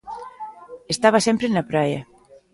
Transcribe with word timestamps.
Estaba 0.93 1.19
sempre 1.27 1.47
na 1.53 1.67
praia. 1.71 2.01